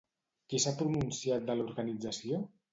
[0.53, 2.45] Qui s'ha pronunciat de l'organització?